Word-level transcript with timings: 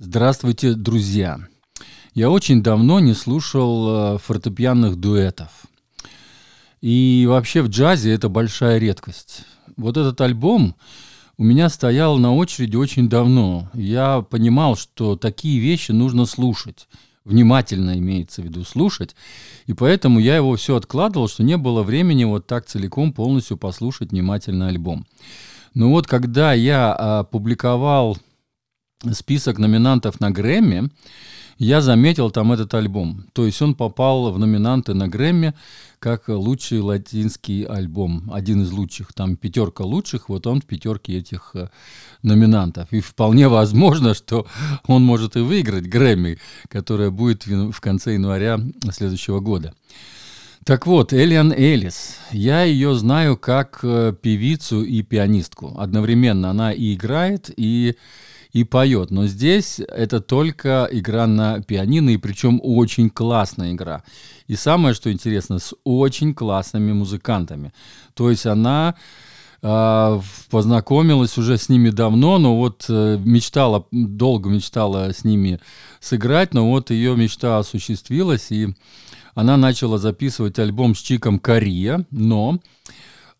Здравствуйте, 0.00 0.74
друзья! 0.74 1.40
Я 2.14 2.30
очень 2.30 2.62
давно 2.62 3.00
не 3.00 3.14
слушал 3.14 4.14
э, 4.14 4.18
фортепианных 4.18 4.94
дуэтов. 4.94 5.48
И 6.80 7.26
вообще 7.28 7.62
в 7.62 7.68
джазе 7.68 8.12
это 8.12 8.28
большая 8.28 8.78
редкость. 8.78 9.40
Вот 9.76 9.96
этот 9.96 10.20
альбом 10.20 10.76
у 11.36 11.42
меня 11.42 11.68
стоял 11.68 12.16
на 12.18 12.32
очереди 12.32 12.76
очень 12.76 13.08
давно. 13.08 13.70
Я 13.74 14.22
понимал, 14.22 14.76
что 14.76 15.16
такие 15.16 15.58
вещи 15.58 15.90
нужно 15.90 16.26
слушать. 16.26 16.86
Внимательно 17.24 17.98
имеется 17.98 18.40
в 18.40 18.44
виду 18.44 18.62
слушать. 18.62 19.16
И 19.66 19.72
поэтому 19.72 20.20
я 20.20 20.36
его 20.36 20.54
все 20.54 20.76
откладывал, 20.76 21.26
что 21.26 21.42
не 21.42 21.56
было 21.56 21.82
времени 21.82 22.22
вот 22.22 22.46
так 22.46 22.66
целиком 22.66 23.12
полностью 23.12 23.56
послушать 23.56 24.12
внимательно 24.12 24.68
альбом. 24.68 25.08
Но 25.74 25.90
вот 25.90 26.06
когда 26.06 26.52
я 26.52 26.92
опубликовал 26.92 28.16
список 29.12 29.58
номинантов 29.58 30.20
на 30.20 30.30
Грэмми, 30.30 30.90
я 31.58 31.80
заметил 31.80 32.30
там 32.30 32.52
этот 32.52 32.72
альбом. 32.74 33.24
То 33.32 33.44
есть 33.44 33.60
он 33.60 33.74
попал 33.74 34.30
в 34.30 34.38
номинанты 34.38 34.94
на 34.94 35.08
Грэмми 35.08 35.54
как 35.98 36.28
лучший 36.28 36.78
латинский 36.80 37.64
альбом. 37.64 38.30
Один 38.32 38.62
из 38.62 38.70
лучших. 38.70 39.12
Там 39.12 39.36
пятерка 39.36 39.82
лучших, 39.82 40.28
вот 40.28 40.46
он 40.46 40.60
в 40.60 40.66
пятерке 40.66 41.18
этих 41.18 41.50
э, 41.54 41.68
номинантов. 42.22 42.92
И 42.92 43.00
вполне 43.00 43.48
возможно, 43.48 44.14
что 44.14 44.46
он 44.86 45.04
может 45.04 45.36
и 45.36 45.40
выиграть 45.40 45.88
Грэмми, 45.88 46.38
которая 46.68 47.10
будет 47.10 47.44
в 47.46 47.80
конце 47.80 48.14
января 48.14 48.60
следующего 48.92 49.40
года. 49.40 49.74
Так 50.64 50.86
вот, 50.86 51.12
Элиан 51.12 51.50
Элис. 51.50 52.18
Я 52.30 52.62
ее 52.62 52.94
знаю 52.94 53.36
как 53.36 53.80
э, 53.82 54.14
певицу 54.20 54.84
и 54.84 55.02
пианистку. 55.02 55.74
Одновременно 55.76 56.50
она 56.50 56.72
и 56.72 56.94
играет, 56.94 57.50
и 57.56 57.96
и 58.58 58.64
поет. 58.64 59.10
Но 59.10 59.26
здесь 59.26 59.78
это 59.78 60.20
только 60.20 60.88
игра 60.90 61.26
на 61.26 61.62
пианино, 61.62 62.10
и 62.10 62.16
причем 62.16 62.60
очень 62.62 63.08
классная 63.08 63.72
игра. 63.72 64.02
И 64.48 64.56
самое, 64.56 64.94
что 64.94 65.12
интересно, 65.12 65.58
с 65.58 65.74
очень 65.84 66.34
классными 66.34 66.92
музыкантами. 66.92 67.72
То 68.14 68.30
есть 68.30 68.46
она 68.46 68.96
э, 69.62 70.20
познакомилась 70.50 71.38
уже 71.38 71.56
с 71.56 71.68
ними 71.68 71.90
давно, 71.90 72.38
но 72.38 72.56
вот 72.56 72.86
э, 72.88 73.18
мечтала, 73.24 73.86
долго 73.92 74.50
мечтала 74.50 75.12
с 75.12 75.22
ними 75.22 75.60
сыграть, 76.00 76.52
но 76.52 76.68
вот 76.68 76.90
ее 76.90 77.16
мечта 77.16 77.58
осуществилась, 77.58 78.50
и 78.50 78.74
она 79.34 79.56
начала 79.56 79.98
записывать 79.98 80.58
альбом 80.58 80.96
с 80.96 80.98
Чиком 80.98 81.38
Кория, 81.38 82.04
но 82.10 82.58
а, 82.58 82.58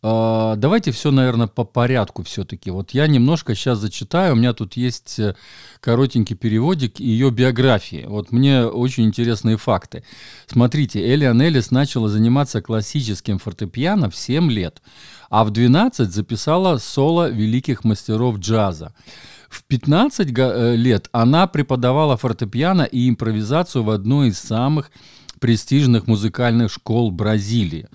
давайте 0.01 0.93
все, 0.93 1.11
наверное, 1.11 1.49
по 1.49 1.65
порядку 1.65 2.23
все-таки. 2.23 2.71
Вот 2.71 2.93
я 2.93 3.09
немножко 3.09 3.55
сейчас 3.55 3.79
зачитаю. 3.79 4.35
У 4.35 4.37
меня 4.37 4.53
тут 4.53 4.77
есть 4.77 5.19
э, 5.19 5.35
коротенький 5.81 6.37
переводик 6.37 7.01
ее 7.01 7.31
биографии. 7.33 8.05
Вот 8.07 8.31
мне 8.31 8.65
очень 8.65 9.05
интересные 9.05 9.57
факты. 9.57 10.05
Смотрите, 10.47 11.01
Элиан 11.01 11.41
Эллис 11.41 11.73
начала 11.73 12.09
заниматься 12.09 12.63
классическим 12.63 13.41
фортепиано 13.41 14.09
в 14.09 14.17
7 14.17 14.51
лет, 14.53 14.83
а 15.31 15.45
в 15.45 15.51
12 15.51 16.13
записала 16.13 16.79
соло 16.79 17.29
великих 17.29 17.83
мастеров 17.83 18.39
джаза. 18.39 18.95
В 19.49 19.65
15 19.65 20.33
э, 20.39 20.77
лет 20.77 21.09
она 21.11 21.49
преподавала 21.49 22.17
фортепиано 22.17 22.83
и 22.83 23.09
импровизацию 23.09 23.83
в 23.83 23.91
одной 23.91 24.29
из 24.29 24.39
самых 24.39 24.93
престижных 25.41 26.07
музыкальных 26.07 26.71
школ 26.71 27.11
Бразилии 27.11 27.89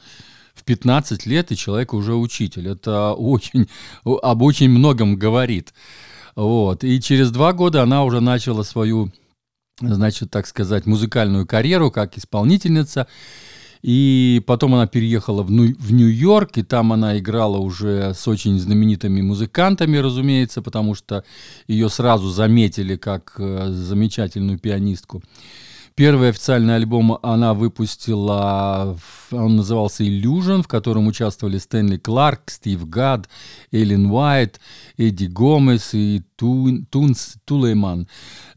в 0.64 0.66
15 0.66 1.26
лет, 1.26 1.52
и 1.52 1.58
человек 1.58 1.94
уже 1.94 2.16
учитель. 2.16 2.70
Это 2.70 3.14
очень, 3.14 3.68
об 4.06 4.42
очень 4.42 4.70
многом 4.70 5.18
говорит. 5.18 5.74
Вот. 6.36 6.84
И 6.84 7.02
через 7.02 7.32
два 7.32 7.52
года 7.52 7.84
она 7.84 8.04
уже 8.06 8.22
начала 8.22 8.64
свою, 8.64 9.12
значит, 9.82 10.32
так 10.32 10.48
сказать, 10.48 10.86
музыкальную 10.86 11.46
карьеру 11.46 11.92
как 11.92 12.18
исполнительница. 12.18 13.08
И 13.82 14.42
потом 14.48 14.76
она 14.76 14.88
переехала 14.88 15.44
в, 15.44 15.52
ну, 15.52 15.66
в 15.78 15.92
Нью-Йорк, 15.92 16.58
и 16.58 16.64
там 16.64 16.94
она 16.94 17.20
играла 17.20 17.58
уже 17.58 18.14
с 18.14 18.26
очень 18.30 18.58
знаменитыми 18.58 19.20
музыкантами, 19.20 19.98
разумеется, 19.98 20.62
потому 20.62 20.96
что 20.96 21.26
ее 21.68 21.90
сразу 21.90 22.30
заметили 22.30 22.96
как 22.96 23.34
э, 23.38 23.68
замечательную 23.72 24.58
пианистку. 24.58 25.22
Первый 25.96 26.30
официальный 26.30 26.76
альбом 26.76 27.20
она 27.22 27.54
выпустила, 27.54 28.98
он 29.30 29.58
назывался 29.58 30.04
«Illusion», 30.04 30.64
в 30.64 30.68
котором 30.68 31.06
участвовали 31.06 31.60
Стэнли 31.60 31.98
Кларк, 31.98 32.50
Стив 32.50 32.90
Гад, 32.90 33.30
Эллен 33.72 34.08
Уайт, 34.08 34.60
Эдди 34.98 35.26
Гомес 35.26 35.94
и 35.94 36.24
Тун, 36.36 36.88
Тунс 36.88 37.36
Тулейман. 37.46 38.08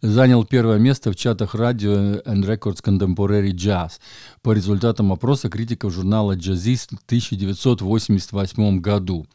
Занял 0.01 0.47
первое 0.47 0.79
место 0.79 1.13
в 1.13 1.17
чатах 1.17 1.55
радио 1.55 2.21
and 2.21 2.43
Records 2.43 2.83
Contemporary 2.83 3.53
Jazz 3.53 4.01
по 4.41 4.53
результатам 4.53 5.13
опроса 5.13 5.51
критиков 5.51 5.93
журнала 5.93 6.37
«Джазист» 6.37 6.93
в 6.93 7.05
1988 7.05 8.81
году. 8.81 9.27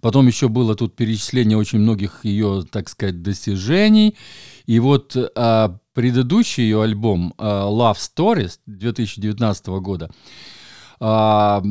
Потом 0.00 0.26
еще 0.26 0.48
было 0.48 0.74
тут 0.74 0.96
перечисление 0.96 1.58
очень 1.58 1.78
многих 1.78 2.24
ее, 2.24 2.64
так 2.70 2.88
сказать, 2.88 3.22
достижений. 3.22 4.16
И 4.66 4.78
вот 4.80 5.16
а, 5.34 5.78
предыдущий 5.94 6.64
ее 6.64 6.82
альбом 6.82 7.34
а, 7.38 7.68
Love 7.68 7.96
Stories 7.96 8.58
2019 8.66 9.66
года 9.66 10.10
а, 11.00 11.62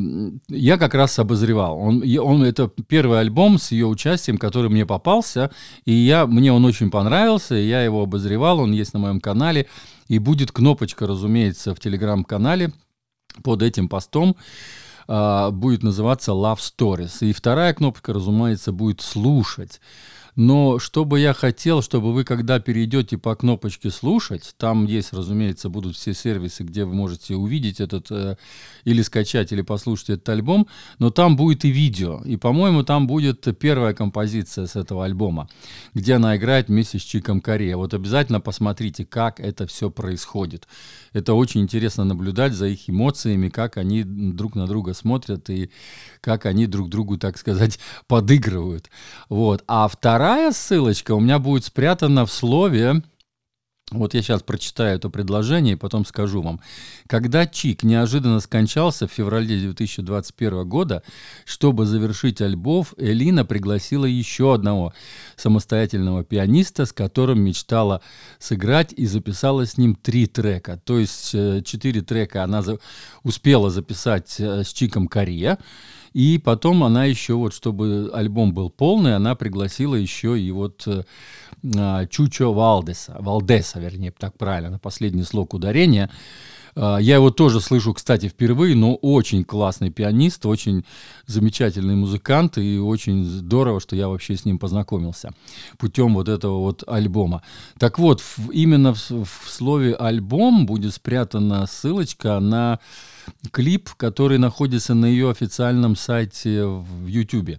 я 0.48 0.78
как 0.78 0.94
раз 0.94 1.18
обозревал. 1.18 1.78
Он, 1.78 2.02
он, 2.18 2.42
это 2.44 2.68
первый 2.68 3.20
альбом 3.20 3.58
с 3.58 3.72
ее 3.72 3.86
участием, 3.86 4.38
который 4.38 4.70
мне 4.70 4.86
попался, 4.86 5.50
и 5.84 5.92
я, 5.92 6.26
мне 6.26 6.52
он 6.52 6.64
очень 6.64 6.90
понравился, 6.90 7.54
я 7.54 7.82
его 7.82 8.02
обозревал, 8.02 8.60
он 8.60 8.72
есть 8.72 8.94
на 8.94 9.00
моем 9.00 9.20
канале, 9.20 9.66
и 10.08 10.18
будет 10.18 10.52
кнопочка, 10.52 11.06
разумеется, 11.06 11.74
в 11.74 11.80
телеграм-канале 11.80 12.72
под 13.42 13.62
этим 13.62 13.88
постом. 13.88 14.36
А, 15.08 15.50
будет 15.50 15.82
называться 15.82 16.32
Love 16.32 16.58
Stories. 16.58 17.26
И 17.26 17.32
вторая 17.32 17.72
кнопка, 17.72 18.12
разумеется, 18.12 18.72
будет 18.72 19.00
слушать. 19.00 19.80
Но 20.38 20.78
что 20.78 21.04
бы 21.04 21.18
я 21.18 21.32
хотел, 21.32 21.82
чтобы 21.82 22.12
вы, 22.12 22.22
когда 22.22 22.60
перейдете 22.60 23.18
по 23.18 23.34
кнопочке 23.34 23.90
«Слушать», 23.90 24.54
там 24.56 24.84
есть, 24.84 25.12
разумеется, 25.12 25.68
будут 25.68 25.96
все 25.96 26.14
сервисы, 26.14 26.62
где 26.62 26.84
вы 26.84 26.94
можете 26.94 27.34
увидеть 27.34 27.80
этот, 27.80 28.06
э, 28.12 28.36
или 28.84 29.02
скачать, 29.02 29.50
или 29.50 29.62
послушать 29.62 30.10
этот 30.10 30.28
альбом, 30.28 30.68
но 31.00 31.10
там 31.10 31.34
будет 31.34 31.64
и 31.64 31.70
видео. 31.70 32.22
И, 32.24 32.36
по-моему, 32.36 32.84
там 32.84 33.08
будет 33.08 33.48
первая 33.58 33.94
композиция 33.94 34.68
с 34.68 34.76
этого 34.76 35.04
альбома, 35.04 35.48
где 35.92 36.14
она 36.14 36.36
играет 36.36 36.68
вместе 36.68 37.00
с 37.00 37.02
Чиком 37.02 37.40
Корея. 37.40 37.76
Вот 37.76 37.92
обязательно 37.92 38.38
посмотрите, 38.38 39.04
как 39.04 39.40
это 39.40 39.66
все 39.66 39.90
происходит. 39.90 40.68
Это 41.12 41.34
очень 41.34 41.62
интересно 41.62 42.04
наблюдать 42.04 42.52
за 42.52 42.68
их 42.68 42.88
эмоциями, 42.88 43.48
как 43.48 43.76
они 43.76 44.04
друг 44.04 44.54
на 44.54 44.68
друга 44.68 44.94
смотрят 44.94 45.50
и 45.50 45.70
как 46.20 46.46
они 46.46 46.68
друг 46.68 46.90
другу, 46.90 47.18
так 47.18 47.38
сказать, 47.38 47.80
подыгрывают. 48.06 48.88
Вот. 49.28 49.64
А 49.66 49.88
вторая 49.88 50.27
Вторая 50.28 50.52
ссылочка 50.52 51.12
у 51.12 51.20
меня 51.20 51.38
будет 51.38 51.64
спрятана 51.64 52.26
в 52.26 52.30
слове 52.30 53.02
вот 53.90 54.12
я 54.12 54.20
сейчас 54.20 54.42
прочитаю 54.42 54.96
это 54.96 55.08
предложение 55.08 55.72
и 55.72 55.76
потом 55.76 56.04
скажу 56.04 56.42
вам. 56.42 56.60
Когда 57.06 57.46
Чик 57.46 57.82
неожиданно 57.82 58.40
скончался 58.40 59.08
в 59.08 59.12
феврале 59.12 59.58
2021 59.58 60.68
года, 60.68 61.02
чтобы 61.46 61.86
завершить 61.86 62.42
альбом, 62.42 62.84
Элина 62.98 63.46
пригласила 63.46 64.04
еще 64.04 64.54
одного 64.54 64.92
самостоятельного 65.36 66.22
пианиста, 66.22 66.84
с 66.84 66.92
которым 66.92 67.40
мечтала 67.40 68.02
сыграть 68.38 68.92
и 68.92 69.06
записала 69.06 69.64
с 69.64 69.78
ним 69.78 69.94
три 69.94 70.26
трека. 70.26 70.78
То 70.84 70.98
есть 70.98 71.30
э, 71.32 71.62
четыре 71.64 72.02
трека 72.02 72.44
она 72.44 72.62
успела 73.22 73.70
записать 73.70 74.36
э, 74.38 74.64
с 74.64 74.72
Чиком 74.74 75.08
Корея, 75.08 75.58
и 76.12 76.38
потом 76.38 76.84
она 76.84 77.04
еще, 77.04 77.34
вот 77.34 77.54
чтобы 77.54 78.10
альбом 78.12 78.52
был 78.52 78.70
полный, 78.70 79.14
она 79.16 79.34
пригласила 79.34 79.94
еще 79.94 80.40
и 80.40 80.50
вот 80.50 80.86
э, 80.86 81.02
а, 81.76 82.06
Чучо 82.06 82.52
Валдеса, 82.52 83.16
Валдеса, 83.18 83.80
вернее, 83.80 84.12
так 84.16 84.36
правильно, 84.36 84.70
на 84.70 84.78
последний 84.78 85.22
слог 85.22 85.54
ударения. 85.54 86.10
А, 86.74 86.98
я 86.98 87.16
его 87.16 87.30
тоже 87.30 87.60
слышу, 87.60 87.92
кстати, 87.92 88.28
впервые, 88.28 88.76
но 88.76 88.94
очень 88.94 89.44
классный 89.44 89.90
пианист, 89.90 90.46
очень 90.46 90.84
замечательный 91.26 91.96
музыкант, 91.96 92.58
и 92.58 92.78
очень 92.78 93.24
здорово, 93.24 93.80
что 93.80 93.96
я 93.96 94.08
вообще 94.08 94.36
с 94.36 94.44
ним 94.44 94.58
познакомился 94.58 95.30
путем 95.76 96.14
вот 96.14 96.28
этого 96.28 96.58
вот 96.58 96.84
альбома. 96.86 97.42
Так 97.78 97.98
вот, 97.98 98.22
именно 98.52 98.94
в, 98.94 99.10
в 99.10 99.50
слове 99.50 99.94
«альбом» 99.94 100.66
будет 100.66 100.94
спрятана 100.94 101.66
ссылочка 101.66 102.38
на 102.38 102.78
клип, 103.50 103.90
который 103.96 104.38
находится 104.38 104.94
на 104.94 105.06
ее 105.06 105.30
официальном 105.30 105.96
сайте 105.96 106.64
в 106.64 107.06
YouTube. 107.06 107.58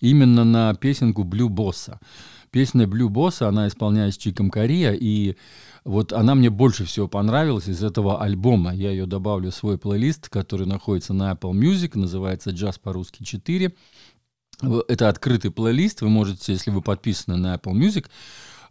Именно 0.00 0.44
на 0.44 0.74
песенку 0.74 1.24
«Блю 1.24 1.48
Босса». 1.48 2.00
Песня 2.50 2.86
«Блю 2.86 3.08
Босса», 3.08 3.48
она 3.48 3.68
исполняется 3.68 4.20
Чиком 4.20 4.50
Корея, 4.50 4.92
и 4.92 5.36
вот 5.84 6.12
она 6.12 6.34
мне 6.34 6.50
больше 6.50 6.84
всего 6.84 7.08
понравилась 7.08 7.68
из 7.68 7.82
этого 7.82 8.22
альбома. 8.22 8.74
Я 8.74 8.90
ее 8.90 9.06
добавлю 9.06 9.50
в 9.50 9.54
свой 9.54 9.78
плейлист, 9.78 10.28
который 10.28 10.66
находится 10.66 11.14
на 11.14 11.32
Apple 11.32 11.52
Music, 11.52 11.98
называется 11.98 12.50
«Джаз 12.50 12.78
по-русски 12.78 13.22
4». 13.22 13.72
Это 14.88 15.08
открытый 15.08 15.50
плейлист, 15.50 16.02
вы 16.02 16.08
можете, 16.08 16.52
если 16.52 16.70
вы 16.70 16.82
подписаны 16.82 17.36
на 17.36 17.54
Apple 17.54 17.72
Music, 17.72 18.06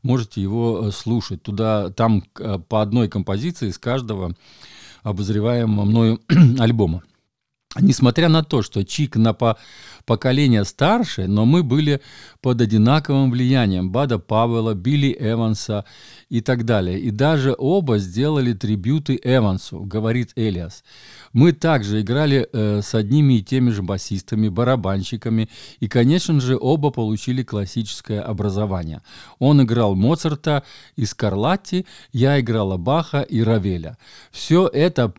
можете 0.04 0.42
его 0.42 0.88
э, 0.88 0.92
слушать. 0.92 1.44
Туда, 1.44 1.90
там 1.90 2.24
э, 2.40 2.60
по 2.60 2.82
одной 2.82 3.10
композиции 3.10 3.70
из 3.70 3.78
каждого 3.78 4.36
обозреваемого 5.03 5.86
мною 5.86 6.19
альбома. 6.59 7.01
Несмотря 7.79 8.27
на 8.27 8.44
то, 8.44 8.62
что 8.62 8.83
Чик 8.83 9.15
на 9.15 9.33
по 9.33 9.57
поколение 10.06 10.65
старше, 10.65 11.27
но 11.27 11.45
мы 11.45 11.63
были 11.63 12.01
под 12.41 12.59
одинаковым 12.59 13.31
влиянием 13.31 13.91
Бада 13.91 14.19
Павела, 14.19 14.73
Билли 14.73 15.15
Эванса 15.18 15.85
и 16.29 16.41
так 16.41 16.65
далее. 16.65 17.00
И 17.00 17.12
даже 17.12 17.56
оба 17.57 17.97
сделали 17.97 18.53
трибюты 18.53 19.19
Эвансу, 19.23 19.79
говорит 19.79 20.31
Элиас. 20.35 20.83
Мы 21.33 21.53
также 21.53 22.01
играли 22.01 22.47
э, 22.51 22.81
с 22.81 22.94
одними 22.94 23.35
и 23.35 23.44
теми 23.44 23.69
же 23.69 23.83
басистами, 23.83 24.50
барабанщиками, 24.50 25.50
и, 25.79 25.88
конечно 25.88 26.41
же, 26.41 26.57
оба 26.59 26.89
получили 26.89 27.44
классическое 27.44 28.21
образование. 28.21 29.01
Он 29.39 29.62
играл 29.62 29.95
Моцарта 29.95 30.63
и 30.97 31.06
Скарлатти, 31.06 31.85
я 32.12 32.39
играла 32.39 32.77
Баха 32.77 33.21
и 33.21 33.41
Равеля. 33.41 33.97
Все 34.31 34.68
это 34.68 35.13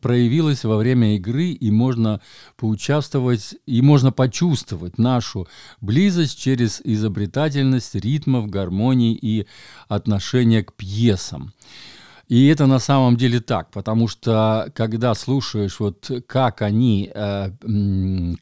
проявилось 0.00 0.64
во 0.64 0.76
время 0.76 1.14
игры, 1.16 1.50
и 1.50 1.70
можно 1.92 2.20
поучаствовать, 2.56 3.54
и 3.66 3.82
можно 3.82 4.12
почувствовать 4.12 4.98
нашу 4.98 5.46
близость 5.80 6.38
через 6.38 6.80
изобретательность 6.82 7.94
ритмов, 7.94 8.48
гармонии 8.48 9.14
и 9.14 9.46
отношение 9.88 10.64
к 10.64 10.72
пьесам. 10.72 11.52
И 12.32 12.46
это 12.46 12.64
на 12.64 12.78
самом 12.78 13.18
деле 13.18 13.40
так, 13.40 13.70
потому 13.72 14.08
что 14.08 14.72
когда 14.74 15.14
слушаешь, 15.14 15.78
вот 15.78 16.10
как 16.26 16.62
они, 16.62 17.10
э, 17.14 17.50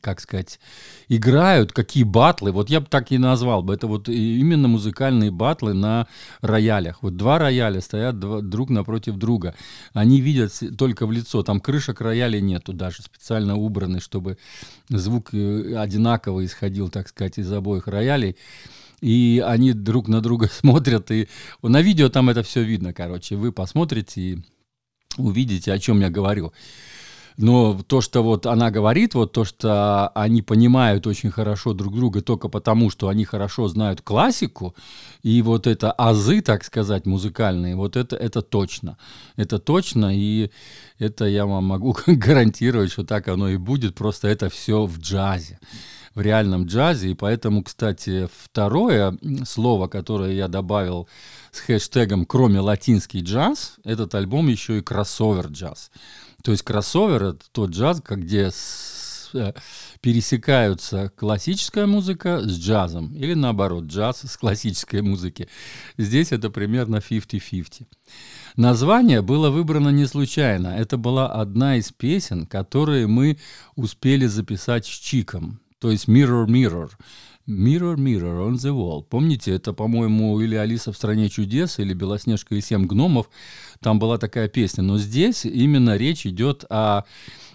как 0.01 0.21
сказать, 0.21 0.61
играют, 1.09 1.73
какие 1.73 2.05
батлы, 2.05 2.53
вот 2.53 2.71
я 2.71 2.79
бы 2.79 2.87
так 2.87 3.11
и 3.11 3.19
назвал 3.19 3.65
бы, 3.65 3.75
это 3.75 3.89
вот 3.89 4.09
именно 4.09 4.69
музыкальные 4.69 5.33
батлы 5.33 5.75
на 5.75 6.07
роялях. 6.41 7.03
Вот 7.03 7.17
два 7.17 7.41
рояля 7.41 7.81
стоят 7.81 8.21
два, 8.21 8.43
друг 8.43 8.71
напротив 8.71 9.17
друга. 9.17 9.57
Они 9.93 10.21
видят 10.21 10.53
только 10.79 11.05
в 11.05 11.11
лицо, 11.11 11.43
там 11.43 11.59
крышек 11.59 12.01
рояля 12.01 12.41
нету 12.41 12.73
даже, 12.73 13.03
специально 13.03 13.57
убраны, 13.57 13.99
чтобы 13.99 14.39
звук 14.89 15.35
э, 15.35 15.75
одинаково 15.77 16.45
исходил, 16.45 16.91
так 16.91 17.09
сказать, 17.09 17.39
из 17.39 17.53
обоих 17.53 17.89
роялей 17.89 18.37
и 19.01 19.43
они 19.45 19.73
друг 19.73 20.09
на 20.09 20.21
друга 20.21 20.49
смотрят, 20.53 21.11
и 21.11 21.29
на 21.63 21.83
видео 21.83 22.09
там 22.09 22.31
это 22.31 22.43
все 22.43 22.63
видно, 22.63 22.93
короче, 22.93 23.37
вы 23.37 23.53
посмотрите 23.53 24.21
и 24.21 24.39
увидите, 25.17 25.73
о 25.73 25.79
чем 25.79 26.01
я 26.01 26.11
говорю. 26.11 26.53
Но 27.37 27.81
то, 27.87 28.03
что 28.03 28.23
вот 28.23 28.45
она 28.45 28.71
говорит, 28.71 29.15
вот 29.15 29.33
то, 29.33 29.47
что 29.47 30.09
они 30.09 30.43
понимают 30.43 31.07
очень 31.07 31.31
хорошо 31.31 31.73
друг 31.73 31.97
друга 31.97 32.21
только 32.21 32.49
потому, 32.49 32.91
что 32.91 33.09
они 33.09 33.25
хорошо 33.25 33.67
знают 33.69 34.03
классику, 34.03 34.75
и 35.23 35.41
вот 35.41 35.67
это 35.67 35.91
азы, 35.93 36.43
так 36.43 36.65
сказать, 36.65 37.07
музыкальные, 37.07 37.77
вот 37.77 37.97
это, 37.97 38.15
это 38.15 38.43
точно. 38.43 38.99
Это 39.37 39.59
точно, 39.59 40.15
и 40.15 40.51
это 40.99 41.25
я 41.25 41.47
вам 41.47 41.65
могу 41.65 41.97
гарантировать, 42.07 42.93
что 42.93 43.05
так 43.05 43.29
оно 43.29 43.49
и 43.49 43.57
будет, 43.57 43.95
просто 43.95 44.29
это 44.29 44.51
все 44.51 44.85
в 44.85 44.99
джазе 44.99 45.59
в 46.15 46.21
реальном 46.21 46.67
джазе. 46.67 47.11
И 47.11 47.15
поэтому, 47.15 47.63
кстати, 47.63 48.29
второе 48.45 49.17
слово, 49.45 49.89
которое 49.89 50.35
я 50.35 50.49
добавил 50.49 51.09
с 51.53 51.61
хэштегом 51.61 52.25
«кроме 52.27 52.61
латинский 52.61 53.21
джаз», 53.21 53.77
этот 53.85 54.15
альбом 54.15 54.49
еще 54.49 54.79
и 54.79 54.83
кроссовер 54.83 55.49
джаз. 55.49 55.91
То 56.43 56.53
есть 56.53 56.63
кроссовер— 56.63 57.23
это 57.25 57.45
тот 57.53 57.71
джаз, 57.71 58.03
где 58.09 58.51
э, 59.35 59.53
пересекаются 60.01 61.13
классическая 61.15 61.87
музыка 61.87 62.41
с 62.41 62.59
джазом, 62.59 63.15
или 63.15 63.35
наоборот, 63.35 63.85
джаз 63.85 64.23
с 64.23 64.37
классической 64.37 65.03
музыки. 65.03 65.49
Здесь 65.99 66.33
это 66.33 66.51
примерно 66.51 66.97
50-50. 66.97 67.87
Название 68.57 69.23
было 69.23 69.51
выбрано 69.51 69.91
не 69.91 70.07
случайно. 70.07 70.69
Это 70.69 70.97
была 70.97 71.31
одна 71.31 71.77
из 71.77 71.93
песен, 71.93 72.47
которые 72.47 73.07
мы 73.07 73.39
успели 73.77 74.27
записать 74.27 74.87
с 74.87 74.89
Чиком. 74.89 75.61
То 75.81 75.91
есть 75.91 76.09
Mirror 76.09 76.47
Mirror. 76.47 76.91
Mirror, 77.49 77.97
Mirror 77.97 78.49
on 78.49 78.53
the 78.55 78.71
Wall. 78.71 79.03
Помните, 79.03 79.53
это, 79.53 79.73
по-моему, 79.73 80.39
или 80.41 80.55
Алиса 80.55 80.93
в 80.93 80.97
стране 80.97 81.29
чудес, 81.29 81.79
или 81.79 81.95
Белоснежка 81.95 82.55
и 82.55 82.61
семь 82.61 82.87
гномов. 82.87 83.29
Там 83.81 83.99
была 83.99 84.19
такая 84.19 84.49
песня. 84.49 84.85
Но 84.85 84.99
здесь 84.99 85.45
именно 85.45 85.97
речь 85.97 86.27
идет 86.27 86.65
о 86.69 87.05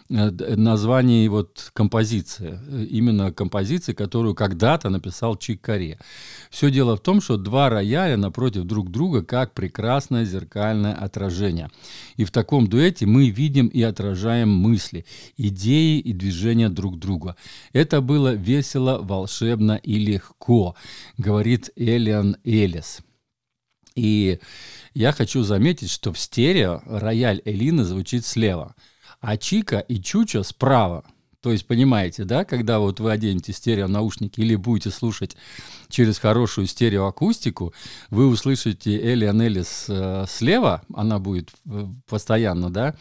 названии 0.07 1.27
вот 1.27 1.71
композиции, 1.73 2.59
э, 2.67 2.83
именно 2.85 3.31
композиции, 3.31 3.93
которую 3.93 4.35
когда-то 4.35 4.89
написал 4.89 5.35
Чик 5.35 5.61
Коре. 5.61 5.97
Все 6.51 6.69
дело 6.69 6.95
в 6.95 6.99
том, 6.99 7.21
что 7.21 7.37
два 7.37 7.69
рояля 7.69 8.15
напротив 8.15 8.65
друг 8.65 8.91
друга 8.91 9.23
как 9.23 9.53
прекрасное 9.53 10.25
зеркальное 10.25 10.93
отражение. 10.93 11.71
И 12.17 12.23
в 12.23 12.31
таком 12.31 12.67
дуэте 12.67 13.07
мы 13.07 13.29
видим 13.29 13.67
и 13.67 13.81
отражаем 13.81 14.49
мысли, 14.49 15.05
идеи 15.37 15.99
и 15.99 16.13
движения 16.13 16.69
друг 16.69 16.99
друга. 16.99 17.35
Это 17.73 18.01
было 18.01 18.33
весело, 18.33 18.99
волшебно 19.01 19.79
и 19.81 19.97
легко, 19.97 20.75
говорит 21.17 21.71
Элиан 21.75 22.37
Элис. 22.43 22.99
И 23.95 24.39
я 24.93 25.13
хочу 25.13 25.41
заметить, 25.41 25.89
что 25.89 26.13
в 26.13 26.19
стерео 26.19 26.83
рояль 26.85 27.41
Элины 27.45 27.83
звучит 27.83 28.23
слева– 28.23 28.75
а 29.21 29.37
Чика 29.37 29.79
и 29.79 29.99
Чучо 29.99 30.43
справа. 30.43 31.03
То 31.41 31.51
есть, 31.51 31.67
понимаете, 31.67 32.23
да, 32.23 32.43
когда 32.43 32.79
вот 32.79 32.99
вы 32.99 33.11
оденете 33.11 33.53
стереонаушники 33.53 34.39
или 34.39 34.55
будете 34.55 34.89
слушать 34.89 35.37
через 35.89 36.17
хорошую 36.17 36.65
стереоакустику, 36.65 37.71
вы 38.09 38.27
услышите 38.27 38.97
Элиан 38.97 39.39
Элис 39.41 39.85
э, 39.87 40.25
слева, 40.27 40.81
она 40.91 41.19
будет 41.19 41.51
постоянно, 42.09 42.71
да, 42.71 42.95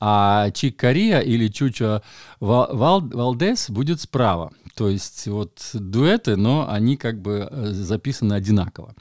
а 0.00 0.50
Чик 0.50 0.76
Кория 0.76 1.20
или 1.20 1.46
Чучо 1.46 2.02
Вал, 2.40 3.00
Валдес 3.02 3.70
будет 3.70 4.00
справа. 4.00 4.52
То 4.74 4.88
есть 4.88 5.26
вот 5.28 5.70
дуэты, 5.72 6.34
но 6.34 6.68
они 6.68 6.96
как 6.96 7.22
бы 7.22 7.48
э, 7.48 7.66
записаны 7.70 8.34
одинаково 8.34 8.96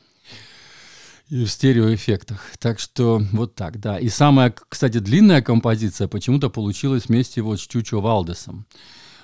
и 1.29 1.43
в 1.43 1.49
стереоэффектах. 1.49 2.51
Так 2.59 2.79
что 2.79 3.21
вот 3.31 3.55
так, 3.55 3.79
да. 3.79 3.97
И 3.99 4.09
самая, 4.09 4.53
кстати, 4.69 4.99
длинная 4.99 5.41
композиция 5.41 6.07
почему-то 6.07 6.49
получилась 6.49 7.07
вместе 7.07 7.41
вот 7.41 7.59
с 7.59 7.67
Чучо 7.67 7.99
Валдесом. 7.99 8.65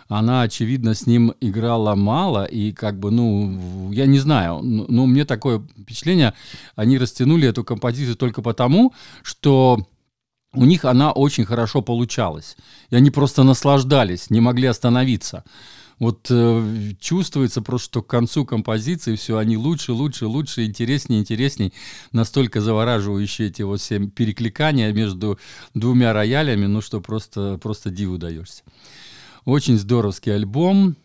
Она, 0.08 0.42
очевидно, 0.42 0.94
с 0.94 1.08
ним 1.08 1.34
играла 1.40 1.96
мало, 1.96 2.44
и 2.44 2.74
как 2.74 3.00
бы, 3.00 3.12
ну, 3.12 3.92
я 3.94 4.08
не 4.08 4.20
знаю, 4.20 4.60
но 4.62 5.06
мне 5.06 5.24
такое 5.24 5.60
впечатление, 5.80 6.34
они 6.76 6.98
растянули 6.98 7.48
эту 7.48 7.64
композицию 7.64 8.18
только 8.18 8.42
потому, 8.42 8.94
что 9.24 9.88
у 10.54 10.66
них 10.66 10.84
она 10.84 11.14
очень 11.14 11.46
хорошо 11.46 11.82
получалась. 11.82 12.58
И 12.90 12.96
они 12.98 13.10
просто 13.10 13.44
наслаждались, 13.44 14.30
не 14.30 14.42
могли 14.42 14.68
остановиться 14.68 15.46
вот 16.02 16.32
э, 16.32 16.94
чувствуется 17.00 17.62
просто, 17.62 17.86
что 17.86 18.02
к 18.02 18.08
концу 18.08 18.44
композиции 18.44 19.16
все, 19.16 19.38
они 19.38 19.56
лучше, 19.56 19.92
лучше, 19.94 20.26
лучше, 20.26 20.66
интереснее, 20.66 21.22
интереснее. 21.22 21.74
Настолько 22.12 22.60
завораживающие 22.60 23.50
эти 23.50 23.62
вот 23.62 23.82
все 23.82 24.00
перекликания 24.00 24.92
между 24.94 25.38
двумя 25.76 26.12
роялями, 26.12 26.66
ну 26.66 26.82
что 26.82 27.02
просто, 27.02 27.60
просто 27.62 27.92
диву 27.92 28.18
даешься. 28.18 28.64
Очень 29.46 29.78
здоровский 29.78 30.34
альбом. 30.34 30.96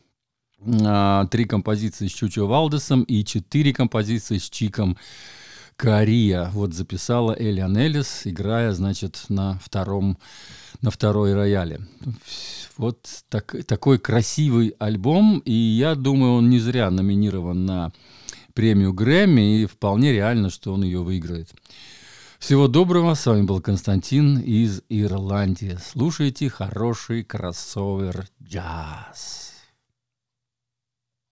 А, 0.67 1.26
три 1.26 1.45
композиции 1.45 2.07
с 2.07 2.12
Чучо 2.12 2.47
Валдесом 2.47 3.03
и 3.03 3.23
четыре 3.23 3.75
композиции 3.75 4.38
с 4.38 4.49
Чиком 4.49 4.97
Кория. 5.76 6.49
Вот 6.55 6.73
записала 6.73 7.37
Элиан 7.38 7.76
Элис, 7.76 8.23
играя, 8.25 8.73
значит, 8.73 9.26
на 9.29 9.59
втором, 9.59 10.17
на 10.83 10.90
второй 10.90 11.35
рояле. 11.35 11.80
Вот 12.76 13.06
так, 13.28 13.56
такой 13.66 13.99
красивый 13.99 14.75
альбом, 14.78 15.38
и 15.45 15.52
я 15.52 15.95
думаю, 15.95 16.35
он 16.35 16.50
не 16.50 16.59
зря 16.59 16.90
номинирован 16.90 17.64
на 17.64 17.92
премию 18.52 18.92
Грэмми, 18.92 19.62
и 19.62 19.66
вполне 19.66 20.12
реально, 20.12 20.50
что 20.50 20.73
он 20.73 20.83
ее 20.83 21.02
выиграет. 21.02 21.54
Всего 22.38 22.68
доброго, 22.68 23.14
с 23.14 23.25
вами 23.26 23.42
был 23.42 23.61
Константин 23.61 24.38
из 24.38 24.83
Ирландии. 24.88 25.78
Слушайте 25.83 26.50
хороший 26.50 27.25
кроссовер 27.25 28.28
джаз. 28.42 29.46